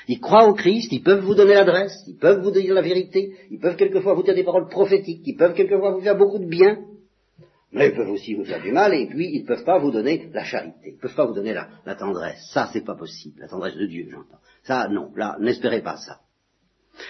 [0.07, 3.33] Ils croient au Christ, ils peuvent vous donner l'adresse, ils peuvent vous dire la vérité,
[3.49, 6.45] ils peuvent quelquefois vous dire des paroles prophétiques, ils peuvent quelquefois vous faire beaucoup de
[6.45, 6.79] bien,
[7.71, 9.91] mais ils peuvent aussi vous faire du mal, et puis ils ne peuvent pas vous
[9.91, 12.49] donner la charité, ils ne peuvent pas vous donner la, tendresse.
[12.53, 14.39] Ça, c'est pas possible, la tendresse de Dieu, j'entends.
[14.63, 16.19] Ça, non, là, n'espérez pas ça.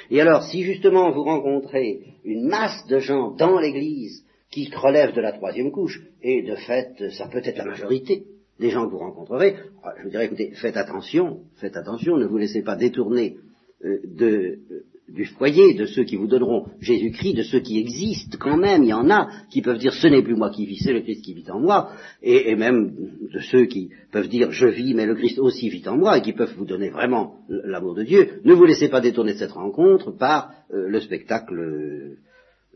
[0.09, 5.21] Et alors, si justement vous rencontrez une masse de gens dans l'Église qui relèvent de
[5.21, 8.25] la troisième couche, et de fait, ça peut être la majorité
[8.59, 9.57] des gens que vous rencontrerez,
[9.97, 13.37] je vous dirais, écoutez, faites attention, faites attention, ne vous laissez pas détourner
[13.83, 18.37] euh, de, euh, du foyer, de ceux qui vous donneront Jésus-Christ, de ceux qui existent
[18.39, 20.81] quand même, il y en a qui peuvent dire ce n'est plus moi qui vis,
[20.83, 21.91] c'est le Christ qui vit en moi,
[22.23, 22.95] et, même
[23.31, 26.21] de ceux qui peuvent dire je vis, mais le Christ aussi vit en moi, et
[26.21, 28.41] qui peuvent vous donner vraiment l'amour de Dieu.
[28.45, 32.17] Ne vous laissez pas détourner de cette rencontre par euh, le spectacle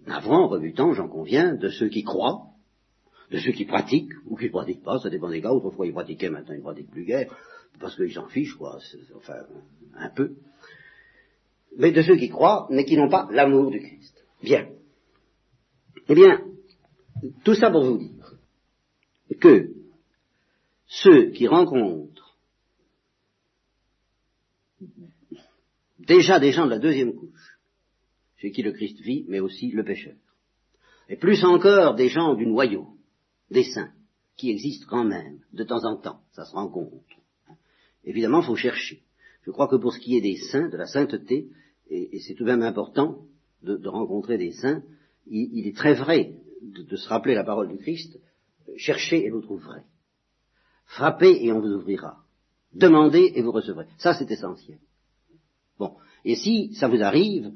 [0.05, 2.43] navrant, rebutant, j'en conviens, de ceux qui croient,
[3.31, 5.93] de ceux qui pratiquent, ou qui ne pratiquent pas, ça dépend des cas, autrefois ils
[5.93, 7.33] pratiquaient, maintenant ils pratiquent plus guère,
[7.79, 8.79] parce qu'ils s'en fichent, quoi,
[9.15, 9.37] enfin,
[9.95, 10.35] un peu
[11.77, 14.15] mais de ceux qui croient, mais qui n'ont pas l'amour du Christ.
[14.41, 14.69] Bien.
[16.07, 16.43] Eh bien,
[17.43, 18.33] tout ça pour vous dire
[19.39, 19.73] que
[20.87, 22.35] ceux qui rencontrent
[25.99, 27.59] déjà des gens de la deuxième couche,
[28.37, 30.15] chez qui le Christ vit, mais aussi le pécheur,
[31.09, 32.87] et plus encore des gens du noyau,
[33.51, 33.91] des saints,
[34.35, 36.95] qui existent quand même, de temps en temps, ça se rencontre.
[38.05, 39.03] Évidemment, il faut chercher.
[39.43, 41.49] Je crois que pour ce qui est des saints, de la sainteté,
[41.89, 43.25] et, c'est tout de même important
[43.63, 44.83] de, rencontrer des saints,
[45.27, 48.19] il, est très vrai de, se rappeler la parole du Christ,
[48.77, 49.81] cherchez et vous trouverez.
[50.85, 52.23] Frappez et on vous ouvrira.
[52.73, 53.87] Demandez et vous recevrez.
[53.97, 54.79] Ça, c'est essentiel.
[55.77, 55.95] Bon.
[56.23, 57.51] Et si ça vous arrive,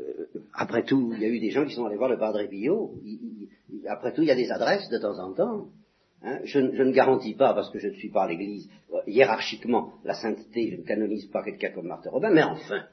[0.00, 2.44] euh, après tout, il y a eu des gens qui sont allés voir le Padre
[2.48, 2.94] Pio,
[3.88, 5.66] après tout, il y a des adresses de temps en temps.
[6.22, 10.14] Hein, je, ne garantis pas, parce que je ne suis pas l'Église, euh, hiérarchiquement, la
[10.14, 12.86] sainteté, je ne canonise pas quelqu'un comme Marthe Robin, mais enfin,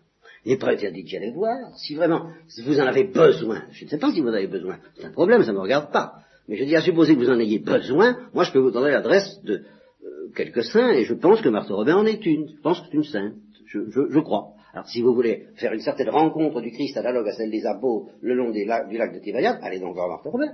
[0.45, 1.75] il n'est pas interdit d'y aller voir.
[1.75, 2.29] Si vraiment
[2.63, 5.11] vous en avez besoin, je ne sais pas si vous en avez besoin, c'est un
[5.11, 6.19] problème, ça ne me regarde pas.
[6.47, 8.91] Mais je dis à supposer que vous en ayez besoin, moi je peux vous donner
[8.91, 9.63] l'adresse de
[10.03, 12.47] euh, quelques saints, et je pense que Marthe Robin en est une.
[12.47, 13.33] Je pense que c'est une sainte.
[13.65, 14.53] Je, crois.
[14.73, 18.13] Alors si vous voulez faire une certaine rencontre du Christ analogue à celle des apôtres
[18.21, 20.53] le long du lac de Tibériade, allez donc voir Marthe Robin.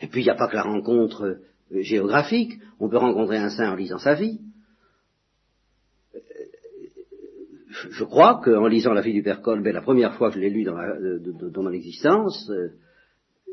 [0.00, 1.24] Et puis il n'y a pas que la rencontre
[1.72, 4.40] euh, géographique, on peut rencontrer un saint en lisant sa vie.
[7.90, 10.50] je crois qu'en lisant la vie du Père Colbert, la première fois que je l'ai
[10.50, 12.68] lu dans, mon existence, euh,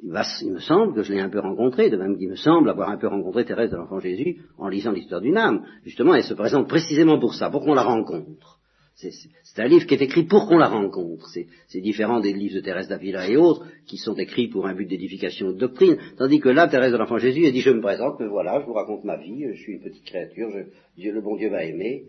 [0.03, 2.89] il, me semble que je l'ai un peu rencontré, de même qu'il me semble avoir
[2.89, 5.65] un peu rencontré Thérèse de l'Enfant Jésus en lisant l'histoire d'une âme.
[5.83, 8.56] Justement, elle se présente précisément pour ça, pour qu'on la rencontre.
[8.97, 11.29] C'est un livre qui est écrit pour qu'on la rencontre.
[11.67, 14.87] C'est différent des livres de Thérèse d'Avila et autres, qui sont écrits pour un but
[14.87, 15.97] d'édification de doctrine.
[16.17, 18.65] Tandis que là, Thérèse de l'Enfant Jésus, elle dit, je me présente, me voilà, je
[18.65, 20.49] vous raconte ma vie, je suis une petite créature,
[20.97, 22.05] Dieu, le bon Dieu m'a aimé.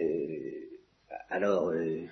[0.00, 0.06] Euh,
[1.28, 2.04] alors, euh,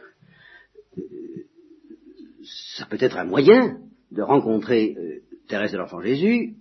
[2.42, 3.78] ça peut être un moyen
[4.10, 6.54] de rencontrer euh, Thérèse de l'Enfant Jésus,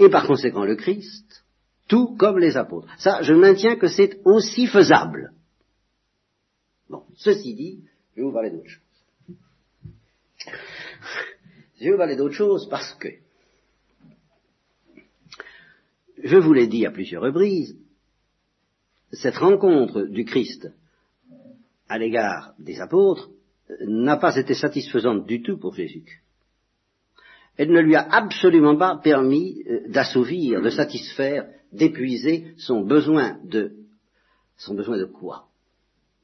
[0.00, 1.44] et par conséquent le Christ,
[1.86, 2.88] tout comme les apôtres.
[2.98, 5.30] Ça, je maintiens que c'est aussi faisable.
[6.88, 7.80] Bon, ceci dit,
[8.14, 8.82] je vais vous parler d'autre chose.
[11.80, 13.08] Je vous parler d'autre chose parce que,
[16.22, 17.76] je vous l'ai dit à plusieurs reprises,
[19.12, 20.68] cette rencontre du Christ
[21.88, 23.30] à l'égard des apôtres
[23.80, 26.22] n'a pas été satisfaisante du tout pour Jésus.
[27.56, 33.76] Elle ne lui a absolument pas permis euh, d'assouvir, de satisfaire, d'épuiser son besoin de
[34.58, 35.48] son besoin de quoi?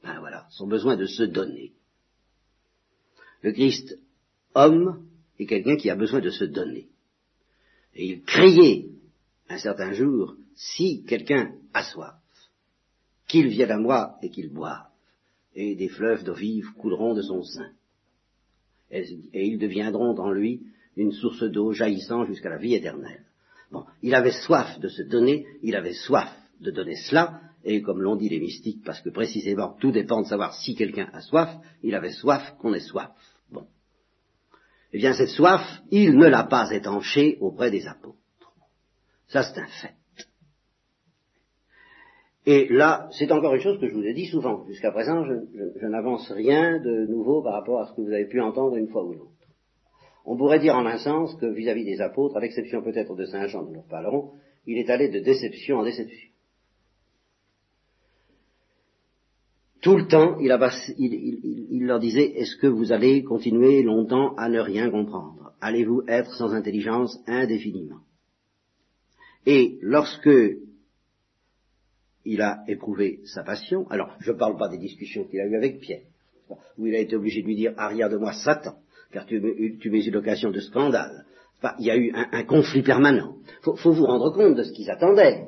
[0.03, 1.73] Ben voilà, son besoin de se donner.
[3.41, 3.97] Le Christ
[4.53, 5.07] homme
[5.39, 6.89] est quelqu'un qui a besoin de se donner.
[7.95, 8.89] Et il criait
[9.49, 12.15] un certain jour, si quelqu'un a soif,
[13.27, 14.87] qu'il vienne à moi et qu'il boive
[15.55, 17.71] et des fleuves d'eau vive couleront de son sein.
[18.91, 20.61] Et, ils deviendront en lui
[20.95, 23.25] une source d'eau jaillissant jusqu'à la vie éternelle.
[23.71, 26.29] Bon, il avait soif de se donner, il avait soif
[26.61, 30.27] de donner cela, et comme l'ont dit les mystiques, parce que précisément tout dépend de
[30.27, 31.49] savoir si quelqu'un a soif,
[31.81, 33.11] il avait soif qu'on ait soif.
[33.51, 33.65] Bon.
[34.91, 38.17] Eh bien, cette soif, il ne l'a pas étanchée auprès des apôtres.
[39.27, 39.95] Ça, c'est un fait.
[42.45, 44.65] Et là, c'est encore une chose que je vous ai dit souvent.
[44.67, 48.41] Jusqu'à présent, je, n'avance rien de nouveau par rapport à ce que vous avez pu
[48.41, 49.31] entendre une fois ou l'autre.
[50.25, 53.47] On pourrait dire en un sens que vis-à-vis des apôtres, à l'exception peut-être de Saint
[53.47, 54.33] Jean dont nous parlerons,
[54.65, 56.32] il est allé de déception en déception.
[59.83, 60.49] Tout le temps, il,
[61.69, 65.53] il leur disait, est-ce que vous allez continuer longtemps à ne rien comprendre?
[65.61, 67.99] Allez-vous être sans intelligence indéfiniment?
[69.45, 70.29] Et lorsque
[72.25, 73.87] il a éprouvé sa passion.
[73.89, 76.03] Alors, je ne parle pas des discussions qu'il a eues avec Pierre,
[76.77, 78.75] où il a été obligé de lui dire arrière de moi Satan,
[79.11, 81.25] car tu, tu mets une occasion de scandale.
[81.79, 83.35] il y a eu un, conflit permanent.
[83.65, 85.47] Il faut, vous rendre compte de ce qu'ils attendaient.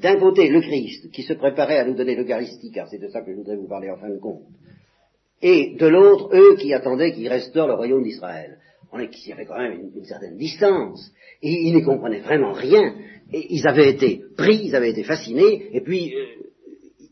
[0.00, 3.20] D'un côté, le Christ, qui se préparait à nous donner l'Eucharistie, car c'est de ça
[3.20, 4.44] que je voudrais vous parler en fin de compte,
[5.42, 8.58] et de l'autre, eux qui attendaient qu'il restaure le royaume d'Israël.
[8.92, 12.52] On est qu'il y avait quand même une, certaine distance, et ils n'y comprenaient vraiment
[12.52, 12.94] rien,
[13.32, 16.48] ils avaient été pris, ils avaient été fascinés, et puis euh,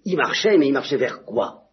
[0.04, 1.64] ils marchaient, mais ils marchaient vers quoi?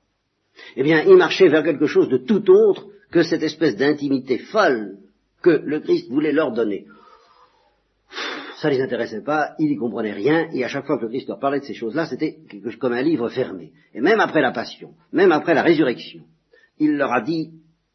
[0.75, 4.97] Eh bien, ils marchaient vers quelque chose de tout autre que cette espèce d'intimité folle
[5.41, 6.85] que le Christ voulait leur donner.
[8.61, 11.27] Ça les intéressait pas, ils n'y comprenaient rien, et à chaque fois que le Christ
[11.27, 12.37] leur parlait de ces choses-là, c'était
[12.79, 13.73] comme un livre fermé.
[13.93, 16.23] Et même après la passion, même après la résurrection,
[16.79, 17.51] il leur a dit,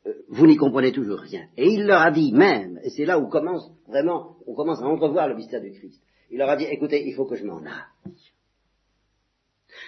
[0.06, 1.46] euh, vous n'y comprenez toujours rien.
[1.56, 4.86] Et il leur a dit même, et c'est là où commence vraiment, on commence à
[4.86, 7.58] entrevoir le mystère du Christ, il leur a dit, écoutez, il faut que je m'en
[7.58, 8.12] aille.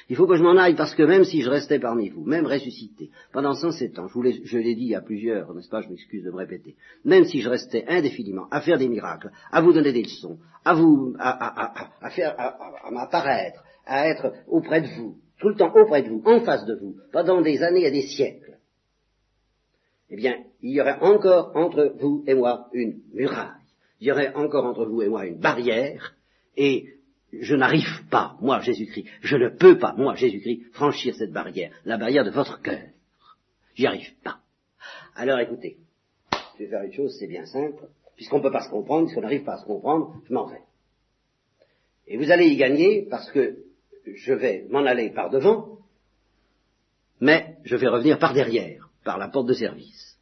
[0.09, 2.47] Il faut que je m'en aille parce que même si je restais parmi vous, même
[2.47, 6.37] ressuscité, pendant 107 ans, je l'ai dit à plusieurs, n'est-ce pas, je m'excuse de me
[6.37, 10.39] répéter, même si je restais indéfiniment à faire des miracles, à vous donner des leçons,
[10.65, 15.73] à vous, à, à faire, à, m'apparaître, à être auprès de vous, tout le temps
[15.75, 18.59] auprès de vous, en face de vous, pendant des années et des siècles,
[20.11, 23.49] eh bien, il y aurait encore entre vous et moi une muraille.
[23.99, 26.15] Il y aurait encore entre vous et moi une barrière,
[26.57, 26.87] et
[27.33, 31.97] je n'arrive pas, moi Jésus-Christ, je ne peux pas, moi Jésus-Christ, franchir cette barrière, la
[31.97, 32.83] barrière de votre cœur.
[33.75, 34.41] J'y arrive pas.
[35.15, 35.79] Alors écoutez,
[36.59, 39.23] je vais faire une chose, c'est bien simple, puisqu'on ne peut pas se comprendre, puisqu'on
[39.23, 40.61] n'arrive pas à se comprendre, je m'en vais.
[42.07, 43.59] Et vous allez y gagner parce que
[44.07, 45.79] je vais m'en aller par devant,
[47.21, 50.19] mais je vais revenir par derrière, par la porte de service.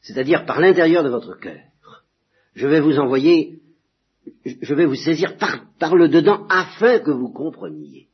[0.00, 1.60] C'est-à-dire par l'intérieur de votre cœur.
[2.54, 3.58] Je vais vous envoyer
[4.44, 8.08] je vais vous saisir par, le dedans afin que vous compreniez.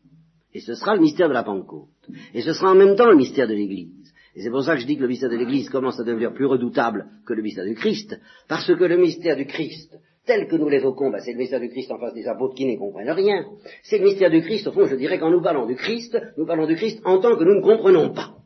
[0.55, 1.89] Et ce sera le mystère de la Pentecôte.
[2.35, 4.13] Et ce sera en même temps le mystère de l'Église.
[4.35, 6.33] Et c'est pour ça que je dis que le mystère de l'Église commence à devenir
[6.33, 9.95] plus redoutable que le mystère du Christ, parce que le mystère du Christ,
[10.27, 12.65] tel que nous l'évoquons, ben c'est le mystère du Christ en face des apôtres qui
[12.65, 13.45] n'y comprennent rien.
[13.83, 16.47] C'est le mystère du Christ, au fond, je dirais, quand nous parlons du Christ, nous
[16.47, 18.37] parlons du Christ en tant que nous ne comprenons pas.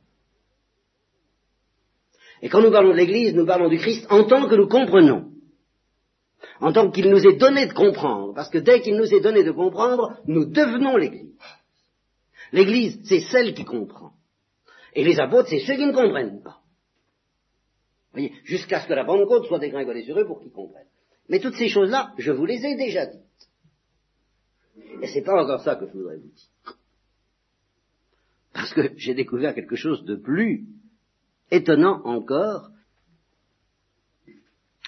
[2.43, 5.36] Et quand nous parlons de l'Église, nous parlons du Christ en tant que nous comprenons
[6.61, 9.45] en tant qu'il nous est donné de comprendre, parce que dès qu'il nous est donné
[9.45, 11.35] de comprendre, nous devenons l'Église.
[12.53, 14.12] L'Église, c'est celle qui comprend.
[14.95, 16.61] Et les apôtres, c'est ceux qui ne comprennent pas.
[18.12, 20.87] Vous voyez, jusqu'à ce que la Pentecôte soit dégringolée sur eux pour qu'ils comprennent.
[21.29, 23.23] Mais toutes ces choses-là, je vous les ai déjà dites.
[25.03, 26.75] Et c'est pas encore ça que je voudrais vous dire.
[28.55, 30.66] Parce que j'ai découvert quelque chose de plus
[31.51, 32.71] étonnant encore,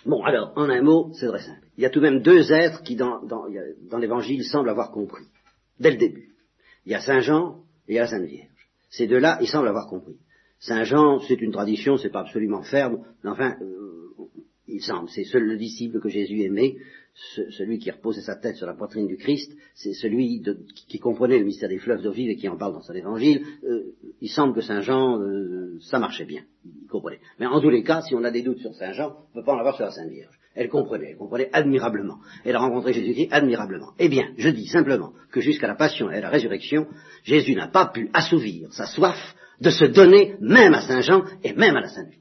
[0.07, 1.67] Bon, alors, en un mot, c'est très simple.
[1.77, 5.25] Il y a tout de même deux êtres qui, dans, dans, l'Évangile, semblent avoir compris,
[5.81, 6.35] dès le début.
[6.87, 8.49] Il y a Saint Jean et il y a la Sainte Vierge.
[8.91, 10.17] Ces deux-là, ils semblent avoir compris.
[10.61, 13.99] Saint Jean, c'est une tradition, c'est pas absolument ferme, mais enfin, euh,
[14.67, 16.77] il semble, c'est seul le disciple que Jésus aimait,
[17.51, 20.43] celui qui reposait sa tête sur la poitrine du Christ, c'est celui
[20.89, 23.45] qui comprenait le mystère des fleuves d'eau vive et qui en parle dans son évangile.
[23.65, 26.43] Euh, il semble que Saint Jean, euh, ça marchait bien,
[27.39, 29.41] Mais en tous les cas, si on a des doutes sur Saint Jean, on ne
[29.41, 30.39] peut pas en avoir sur la Sainte Vierge.
[30.55, 32.19] Elle comprenait, elle comprenait admirablement.
[32.45, 33.93] Elle a rencontré Jésus-Christ admirablement.
[33.99, 36.87] Eh bien, je dis simplement que jusqu'à la passion et à la résurrection,
[37.23, 39.19] Jésus n'a pas pu assouvir sa soif
[39.61, 42.18] de se donner même à Saint Jean et même à la Sainte Vierge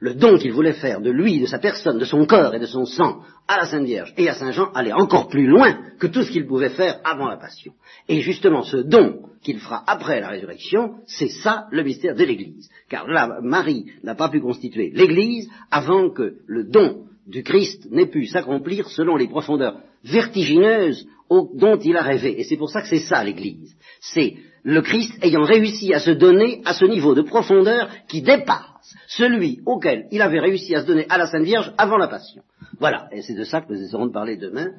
[0.00, 2.66] le don qu'il voulait faire de lui, de sa personne, de son corps et de
[2.66, 6.06] son sang à la Sainte Vierge et à Saint Jean allait encore plus loin que
[6.06, 7.72] tout ce qu'il pouvait faire avant la Passion.
[8.08, 12.68] Et justement, ce don qu'il fera après la résurrection, c'est ça le mystère de l'Église.
[12.88, 18.06] Car là, Marie n'a pas pu constituer l'Église avant que le don du Christ n'ait
[18.06, 22.40] pu s'accomplir selon les profondeurs vertigineuses dont il a rêvé.
[22.40, 23.76] Et c'est pour ça que c'est ça l'Église.
[24.00, 28.77] C'est le Christ ayant réussi à se donner à ce niveau de profondeur qui dépasse
[29.06, 32.42] celui auquel il avait réussi à se donner à la Sainte Vierge avant la Passion.
[32.78, 34.72] Voilà, et c'est de ça que nous essaierons de parler demain,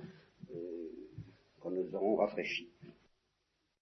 [0.52, 0.56] euh,
[1.62, 2.70] quand nous aurons rafraîchi.